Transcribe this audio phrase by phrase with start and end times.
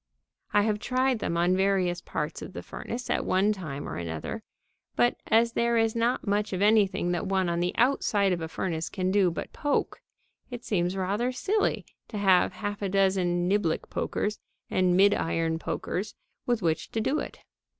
[0.51, 4.41] I have tried them on various parts of the furnace at one time or another,
[4.95, 8.47] but, as there is not much of anything that one on the outside of a
[8.47, 10.01] furnace can do but poke,
[10.49, 14.39] it seems rather silly to have half a dozen niblick pokers
[14.71, 16.15] and midiron pokers
[16.47, 17.41] with which to do it.